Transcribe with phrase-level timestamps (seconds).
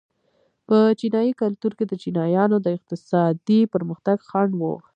[0.67, 4.61] په چینايي کلتور کې د چینایانو د اقتصادي پرمختګ خنډ و.